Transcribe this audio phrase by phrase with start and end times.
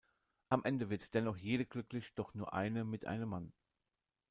[0.49, 3.53] Am Ende wird dennoch jede glücklich, doch nur eine mit einem Mann.